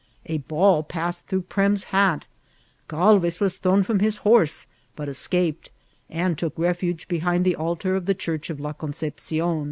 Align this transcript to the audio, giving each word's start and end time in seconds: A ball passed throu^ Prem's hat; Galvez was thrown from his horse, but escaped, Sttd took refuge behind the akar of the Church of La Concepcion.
A 0.25 0.39
ball 0.39 0.81
passed 0.81 1.27
throu^ 1.27 1.47
Prem's 1.47 1.83
hat; 1.93 2.25
Galvez 2.87 3.39
was 3.39 3.59
thrown 3.59 3.83
from 3.83 3.99
his 3.99 4.17
horse, 4.25 4.65
but 4.95 5.07
escaped, 5.07 5.69
Sttd 6.11 6.37
took 6.37 6.57
refuge 6.57 7.07
behind 7.07 7.45
the 7.45 7.55
akar 7.59 7.95
of 7.95 8.07
the 8.07 8.15
Church 8.15 8.49
of 8.49 8.59
La 8.59 8.73
Concepcion. 8.73 9.59